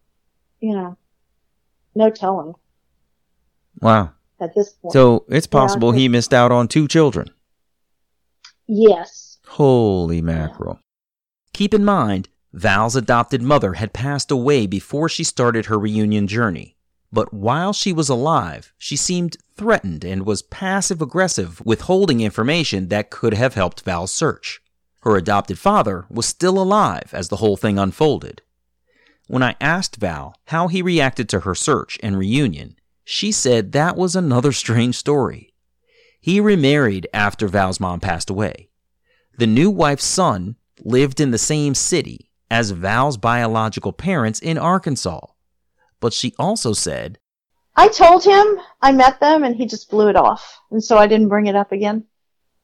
[0.61, 0.97] you know,
[1.95, 2.53] no telling
[3.81, 4.13] Wow.
[4.41, 4.93] at this point.
[4.93, 6.01] So it's possible Yeah.
[6.01, 7.31] he missed out on two children.
[8.67, 9.39] yes.
[9.47, 10.79] Holy mackerel.
[11.53, 16.77] Keep in mind, Val's adopted mother had passed away before she started her reunion journey.
[17.13, 23.11] But while she was alive, she seemed threatened and was passive aggressive, withholding information that
[23.11, 24.61] could have helped Val's search.
[25.03, 28.43] Her adopted father was still alive as the whole thing unfolded.
[29.29, 33.97] When I asked Val how he reacted to her search and reunion, she said that
[33.97, 35.55] was another strange story.
[36.21, 38.71] He remarried after Val's mom passed away.
[39.39, 45.27] The new wife's son lived in the same city as Val's biological parents in Arkansas.
[46.01, 47.19] But she also said,
[47.77, 50.61] I told him I met them and he just blew it off.
[50.71, 52.05] And so I didn't bring it up again.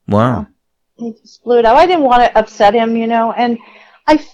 [0.07, 0.47] Wow.
[0.95, 1.77] He just blew it off.
[1.77, 3.57] I didn't want to upset him, you know, and
[4.05, 4.25] I,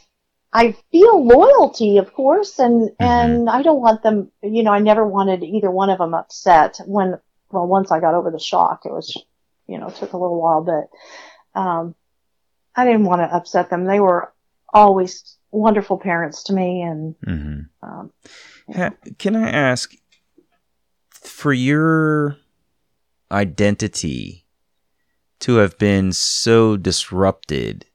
[0.51, 5.05] I feel loyalty, of course, and, and I don't want them, you know, I never
[5.05, 7.19] wanted either one of them upset when,
[7.51, 9.17] well, once I got over the shock, it was,
[9.67, 11.95] you know, it took a little while, but, um,
[12.75, 13.85] I didn't want to upset them.
[13.85, 14.33] They were
[14.73, 18.11] always wonderful parents to me and, hmm um,
[18.75, 19.93] Ha- can I ask,
[21.09, 22.37] for your
[23.31, 24.45] identity
[25.39, 27.85] to have been so disrupted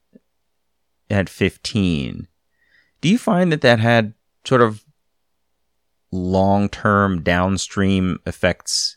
[1.11, 2.29] at 15,
[3.01, 4.13] do you find that that had
[4.45, 4.85] sort of
[6.13, 8.97] long term downstream effects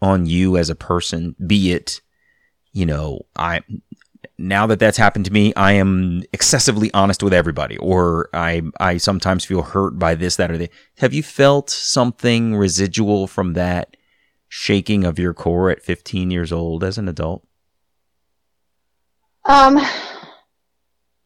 [0.00, 1.34] on you as a person?
[1.44, 2.00] Be it,
[2.72, 3.62] you know, I.
[4.42, 8.96] Now that that's happened to me, I am excessively honest with everybody, or I I
[8.96, 10.68] sometimes feel hurt by this, that, or the.
[10.98, 13.96] Have you felt something residual from that
[14.48, 17.46] shaking of your core at 15 years old as an adult?
[19.44, 19.78] Um,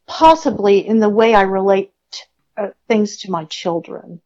[0.06, 1.92] possibly in the way I relate
[2.58, 4.20] uh, things to my children.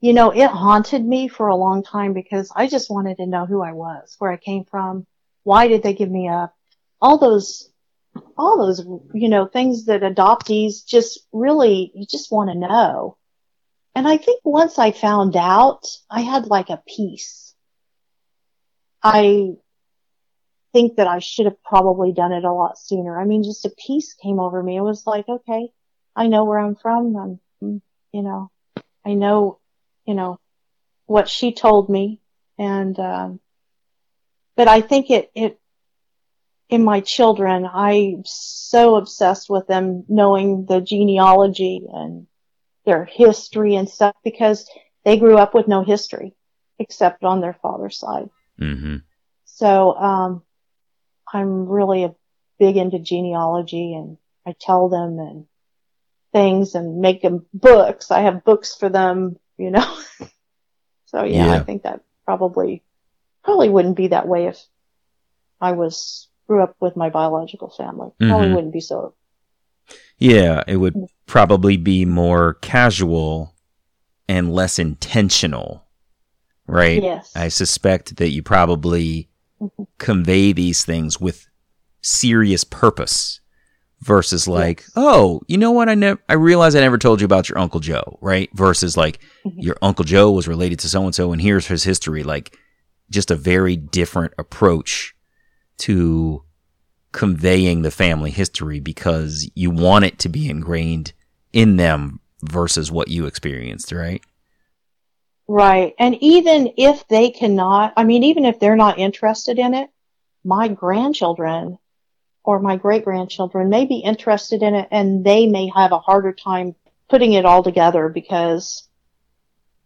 [0.00, 3.46] You know, it haunted me for a long time because I just wanted to know
[3.46, 5.06] who I was, where I came from,
[5.42, 6.53] why did they give me up,
[7.04, 7.70] all those,
[8.38, 13.18] all those, you know, things that adoptees just really, you just want to know.
[13.94, 17.54] And I think once I found out, I had like a peace.
[19.02, 19.50] I
[20.72, 23.20] think that I should have probably done it a lot sooner.
[23.20, 24.78] I mean, just a peace came over me.
[24.78, 25.68] It was like, okay,
[26.16, 27.14] I know where I'm from.
[27.16, 28.50] I'm, you know,
[29.04, 29.60] I know,
[30.06, 30.40] you know,
[31.04, 32.22] what she told me.
[32.58, 33.40] And, um,
[34.56, 35.60] but I think it, it,
[36.74, 42.26] in my children, I'm so obsessed with them knowing the genealogy and
[42.84, 44.68] their history and stuff because
[45.04, 46.34] they grew up with no history
[46.78, 48.28] except on their father's side.
[48.60, 48.96] Mm-hmm.
[49.44, 50.42] So, um,
[51.32, 52.14] I'm really a
[52.58, 55.46] big into genealogy and I tell them and
[56.32, 58.10] things and make them books.
[58.10, 59.98] I have books for them, you know.
[61.06, 62.82] so yeah, I think that probably,
[63.44, 64.60] probably wouldn't be that way if
[65.60, 68.10] I was, grew up with my biological family.
[68.20, 68.54] Probably Mhm.
[68.54, 69.14] wouldn't be so,
[70.18, 70.94] Yeah, it would
[71.26, 73.54] probably be more casual
[74.28, 75.84] and less intentional,
[76.66, 77.02] right?
[77.02, 77.32] yes.
[77.34, 79.28] I suspect that you probably
[79.60, 79.86] Mhm.
[79.98, 81.46] convey these things with
[82.02, 83.40] serious purpose
[84.00, 84.92] versus like, Yes.
[84.96, 85.88] oh, you know what?
[85.88, 88.50] I never, I realize I never told you about your Uncle Joe, right?
[88.54, 89.54] Versus like, Mhm.
[89.56, 92.22] your Uncle Joe was related to so and so, and here's his history.
[92.22, 92.56] Like,
[93.10, 95.14] just a very different approach
[95.78, 96.42] to
[97.12, 101.12] conveying the family history because you want it to be ingrained
[101.52, 104.22] in them versus what you experienced, right?
[105.46, 105.94] Right.
[105.98, 109.90] And even if they cannot, I mean, even if they're not interested in it,
[110.42, 111.78] my grandchildren
[112.42, 116.32] or my great grandchildren may be interested in it and they may have a harder
[116.32, 116.74] time
[117.08, 118.88] putting it all together because,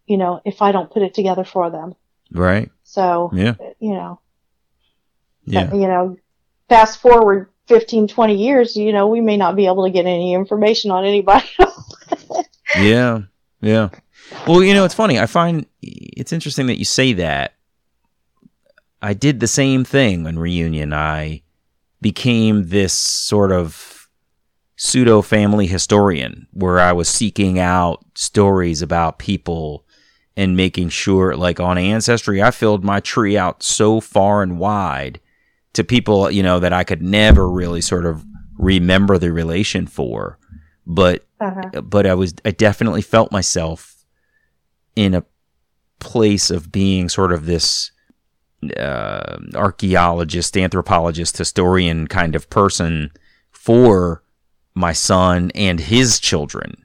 [0.06, 1.94] you know, if I don't put it together for them.
[2.32, 2.70] Right.
[2.84, 3.54] So, Yeah.
[3.78, 4.20] you know,
[5.52, 5.72] Yeah.
[5.74, 6.16] you know,
[6.68, 10.34] fast forward 15, 20 years, you know, we may not be able to get any
[10.34, 11.46] information on anybody.
[12.76, 13.22] Yeah.
[13.60, 13.88] Yeah.
[14.46, 15.18] Well, you know, it's funny.
[15.18, 17.54] I find it's interesting that you say that.
[19.00, 20.92] I did the same thing on reunion.
[20.92, 21.42] I
[22.00, 24.08] became this sort of
[24.76, 29.84] pseudo family historian where I was seeking out stories about people
[30.36, 35.20] and making sure, like on Ancestry, I filled my tree out so far and wide
[35.74, 38.24] to people, you know, that I could never really sort of
[38.56, 40.38] remember the relation for.
[40.86, 41.82] But uh-huh.
[41.82, 44.04] but I was I definitely felt myself
[44.96, 45.24] in a
[46.00, 47.92] place of being sort of this
[48.76, 53.10] uh, archaeologist, anthropologist, historian kind of person
[53.52, 54.22] for
[54.74, 56.84] my son and his children.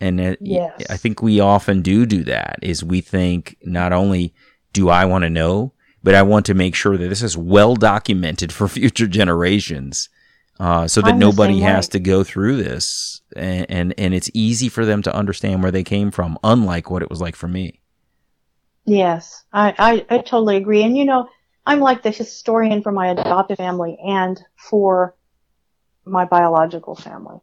[0.00, 0.82] And it, Yes.
[0.88, 2.58] I think we often do do that.
[2.62, 4.34] Is we think not only
[4.72, 5.72] do I want to know,
[6.02, 10.08] but I want to make sure that this is well documented for future generations
[10.58, 14.84] uh, so that nobody has to go through this, and, and and it's easy for
[14.84, 17.80] them to understand where they came from, unlike what it was like for me.
[18.84, 20.82] Yes, I, I, I totally agree.
[20.82, 21.28] And you know,
[21.64, 25.14] I'm like the historian for my adopted family and for
[26.04, 27.38] my biological family.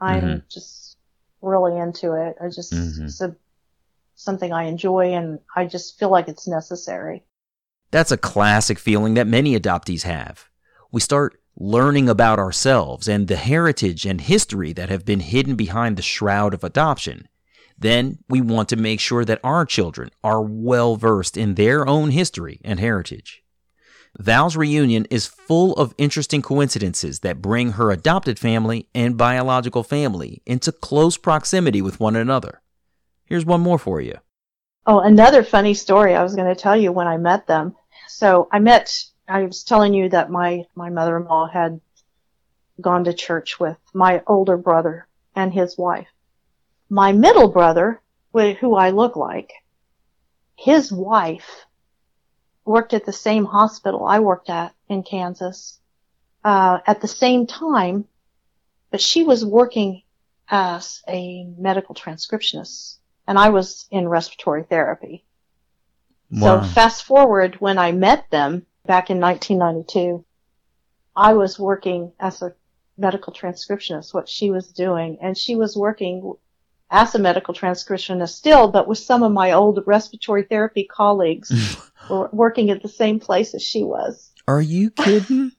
[0.00, 0.48] I'm Mhm.
[0.48, 0.96] just
[1.42, 2.36] really into it.
[2.40, 3.06] I just, Mhm.
[3.06, 3.36] it's a,
[4.14, 7.24] something I enjoy and I just feel like it's necessary.
[7.90, 10.48] That's a classic feeling that many adoptees have.
[10.92, 15.96] We start learning about ourselves and the heritage and history that have been hidden behind
[15.96, 17.28] the shroud of adoption.
[17.78, 22.10] Then we want to make sure that our children are well versed in their own
[22.10, 23.42] history and heritage.
[24.18, 30.42] Val's reunion is full of interesting coincidences that bring her adopted family and biological family
[30.46, 32.62] into close proximity with one another.
[33.26, 34.14] Here's one more for you.
[34.88, 37.74] Oh, another funny story I was going to tell you when I met them.
[38.06, 41.80] So I met, I was telling you that my, my mother-in-law had
[42.80, 46.06] gone to church with my older brother and his wife.
[46.88, 48.00] My middle brother,
[48.32, 49.52] wh- who I look like,
[50.54, 51.66] his wife
[52.64, 55.80] worked at the same hospital I worked at in Kansas,
[56.44, 58.04] uh, at the same time,
[58.92, 60.02] but she was working
[60.48, 65.24] as a medical transcriptionist and I was in respiratory therapy.
[66.30, 66.62] Wow.
[66.62, 70.24] So fast forward when I met them back in 1992,
[71.14, 72.54] I was working as a
[72.98, 76.34] medical transcriptionist, what she was doing, and she was working
[76.90, 81.52] as a medical transcriptionist still, but with some of my old respiratory therapy colleagues
[82.32, 84.30] working at the same place as she was.
[84.46, 85.52] Are you kidding?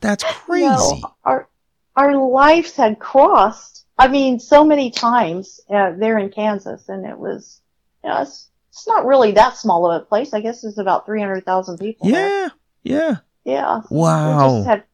[0.00, 0.66] That's crazy.
[0.66, 1.48] No, our
[1.96, 3.83] our lives had crossed.
[3.98, 7.60] I mean, so many times uh, there in Kansas, and it was,
[8.02, 10.34] you know, it's, it's not really that small of a place.
[10.34, 12.08] I guess there's about three hundred thousand people.
[12.08, 12.28] there.
[12.42, 12.48] Yeah,
[12.82, 13.16] yeah.
[13.44, 13.80] yeah.
[13.90, 14.62] Wow.
[14.64, 14.84] had.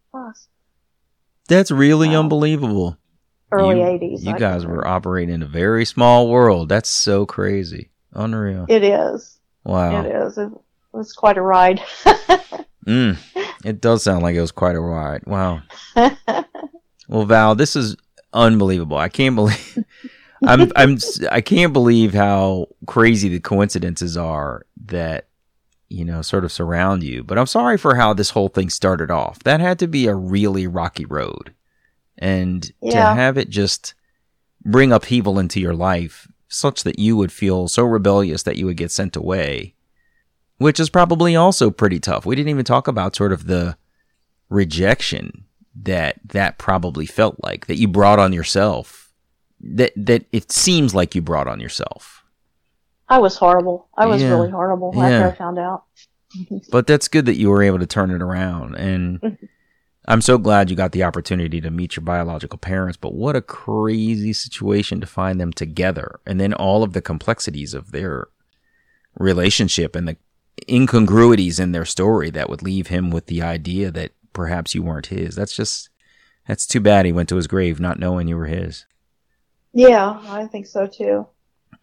[1.49, 2.21] That's really Wow.
[2.21, 2.97] unbelievable.
[3.53, 4.23] Early you, '80s.
[4.23, 6.69] You I guys were operating in a very small world.
[6.69, 7.91] That's so crazy.
[8.13, 8.67] Unreal.
[8.69, 9.41] It is.
[9.65, 10.01] wow.
[10.05, 10.39] It is.
[10.39, 10.51] It
[10.93, 11.81] was quite a ride.
[12.87, 13.19] Mm,
[13.63, 15.23] it does sound like it was quite a ride.
[15.27, 15.61] Wow.
[17.09, 17.95] Well, Val, this is
[18.33, 18.97] unbelievable.
[18.97, 19.85] I can't believe
[20.47, 20.99] I'm I'm
[21.31, 25.29] I can't believe how crazy the coincidences are that
[25.89, 27.23] you know sort of surround you.
[27.23, 29.41] But I'm sorry for how this whole thing started off.
[29.41, 31.55] That had to be a really rocky road.
[32.19, 33.95] And to have it just
[34.63, 38.77] bring upheaval into your life such that you would feel so rebellious that you would
[38.77, 39.75] get sent away,
[40.59, 42.27] which is probably also pretty tough.
[42.27, 43.77] We didn't even talk about sort of the
[44.51, 49.13] rejection that that probably felt like that you brought on yourself
[49.61, 52.25] that that it seems like you brought on yourself
[53.09, 53.89] I was horrible.
[53.97, 54.31] I was Yeah.
[54.31, 55.03] really horrible Yeah.
[55.09, 55.83] after I found out.
[56.71, 59.37] but that's good that you were able to turn it around and
[60.07, 63.43] i'm so glad you got the opportunity to meet your biological parents but what a
[63.43, 68.29] crazy situation to find them together and then all of the complexities of their
[69.19, 70.17] relationship and the
[70.69, 75.07] incongruities in their story that would leave him with the idea that perhaps you weren't
[75.07, 75.91] his that's just
[76.47, 78.87] that's too bad he went to his grave not knowing you were his
[79.73, 81.27] Yeah, I think so too.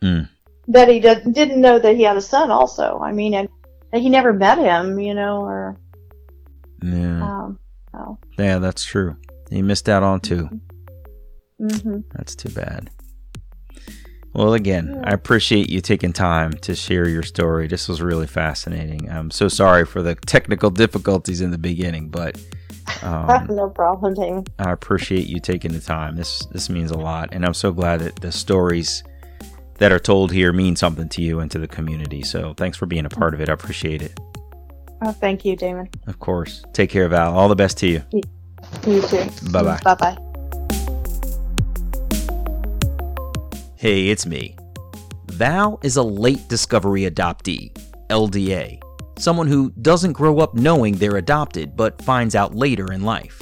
[0.02, 0.30] Mm.
[0.68, 3.00] That he did, didn't know that he had a son also.
[3.00, 3.48] I mean, and
[3.92, 5.78] that he never met him, you know, or,
[6.84, 7.60] yeah um,
[7.96, 8.18] oh.
[8.38, 9.18] yeah that's true
[9.50, 10.48] he missed out on two
[11.60, 12.90] hmm That's too bad.
[14.38, 17.66] Well, again, I appreciate you taking time to share your story.
[17.66, 19.10] This was really fascinating.
[19.10, 22.40] I'm so sorry for the technical difficulties in the beginning, but
[23.02, 24.46] um, no problem, Damon.
[24.60, 26.18] I appreciate you taking the time.
[26.18, 29.04] This this means a lot, and I'm so glad that the stories
[29.80, 32.22] that are told here mean something to you and to the community.
[32.22, 33.50] So thanks for being a part of it.
[33.50, 34.20] I appreciate it.
[35.02, 35.90] Oh, thank you, Damon.
[36.06, 36.64] Of course.
[36.74, 37.36] Take care, Val.
[37.36, 38.04] All the best to you.
[38.86, 39.26] You too.
[39.52, 39.80] Bye bye.
[39.84, 40.18] Bye bye.
[43.80, 44.56] Hey, it's me.
[45.34, 47.72] Val is a late discovery adoptee,
[48.10, 48.82] LDA,
[49.20, 53.40] someone who doesn't grow up knowing they're adopted but finds out later in life.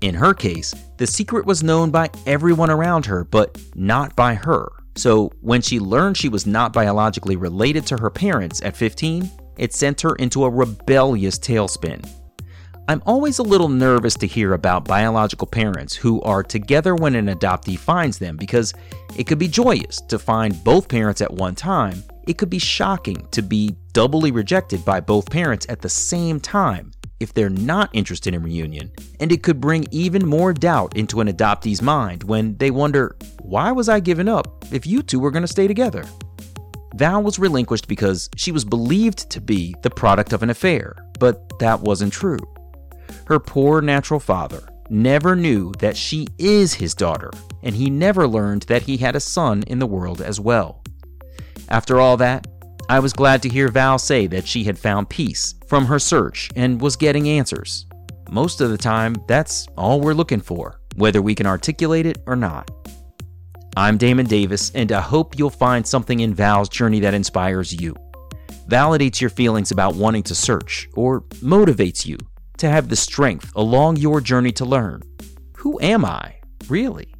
[0.00, 4.70] In her case, the secret was known by everyone around her, but not by her.
[4.96, 9.74] So when she learned she was not biologically related to her parents at 15, it
[9.74, 12.08] sent her into a rebellious tailspin.
[12.90, 17.26] I'm always a little nervous to hear about biological parents who are together when an
[17.26, 18.72] adoptee finds them because
[19.14, 22.02] it could be joyous to find both parents at one time.
[22.26, 26.92] It could be shocking to be doubly rejected by both parents at the same time
[27.20, 31.28] if they're not interested in reunion, and it could bring even more doubt into an
[31.28, 35.42] adoptee's mind when they wonder, why was I given up if you two were going
[35.42, 36.04] to stay together?
[36.94, 41.58] Val was relinquished because she was believed to be the product of an affair, but
[41.58, 42.38] that wasn't true.
[43.26, 47.30] Her poor natural father never knew that she is his daughter,
[47.62, 50.82] and he never learned that he had a son in the world as well.
[51.68, 52.46] After all that,
[52.88, 56.50] I was glad to hear Val say that she had found peace from her search
[56.56, 57.86] and was getting answers.
[58.30, 62.36] Most of the time, that's all we're looking for, whether we can articulate it or
[62.36, 62.70] not.
[63.76, 67.94] I'm Damon Davis, and I hope you'll find something in Val's journey that inspires you,
[68.68, 72.16] validates your feelings about wanting to search, or motivates you
[72.58, 75.02] to have the strength along your journey to learn
[75.58, 76.36] who am I,
[76.68, 77.12] really?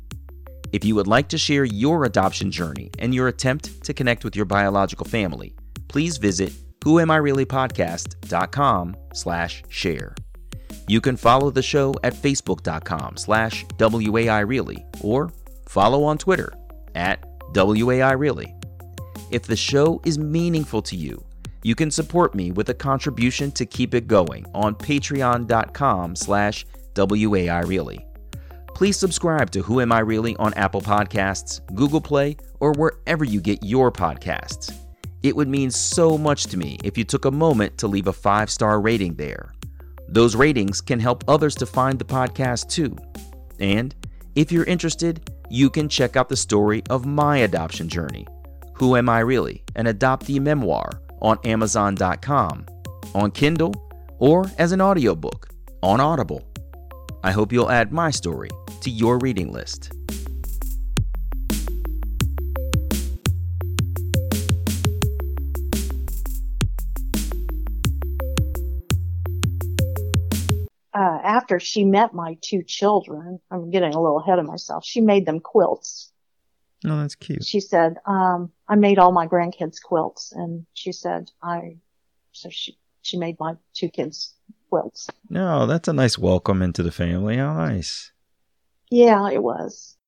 [0.73, 4.37] If you would like to share your adoption journey and your attempt to connect with
[4.37, 5.57] your biological family,
[5.89, 10.15] please visit whoamireallypodcast.com slash share.
[10.87, 15.33] You can follow the show at facebook.com slash waireally or
[15.69, 16.53] follow on Twitter
[16.95, 17.21] at
[17.55, 18.55] waireally.
[19.33, 21.25] If the show is meaningful to you,
[21.63, 28.05] you can support me with a contribution to keep it going on patreon.com slash waireally.
[28.75, 33.41] Please subscribe to Who Am I Really on Apple Podcasts, Google Play, or wherever you
[33.41, 34.73] get your podcasts.
[35.23, 38.13] It would mean so much to me if you took a moment to leave a
[38.13, 39.53] five star rating there.
[40.09, 42.97] Those ratings can help others to find the podcast too.
[43.59, 43.95] And
[44.37, 48.27] if you're interested, you can check out the story of my adoption journey,
[48.75, 49.65] Who Am I Really?
[49.75, 52.67] An Adoptee Memoir on Amazon.com,
[53.15, 53.75] on Kindle,
[54.19, 55.49] or as an audiobook
[55.83, 56.43] on Audible.
[57.23, 58.51] I hope you'll add my story
[58.81, 59.93] to your reading list.
[70.99, 74.85] Uh, after she met my two children, I'm getting a little ahead of myself.
[74.85, 76.08] She made them quilts.
[76.87, 77.45] Oh, that's cute.
[77.45, 81.77] She said, um, I made all my grandkids quilts and she said, I,
[82.33, 84.35] so she, she made my two kids
[84.71, 85.09] quilts.
[85.29, 87.37] No, that's a nice welcome into the family.
[87.37, 88.13] How nice.
[88.91, 89.98] Yeah, it was.